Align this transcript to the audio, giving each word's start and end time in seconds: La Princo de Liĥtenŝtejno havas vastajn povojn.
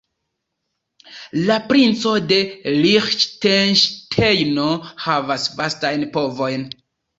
La 1.49 1.57
Princo 1.67 2.13
de 2.31 2.39
Liĥtenŝtejno 2.79 4.67
havas 5.07 5.49
vastajn 5.63 6.11
povojn. 6.19 6.69